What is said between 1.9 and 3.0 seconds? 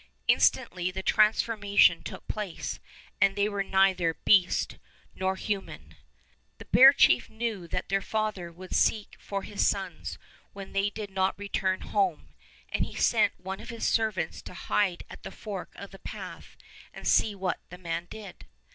took place,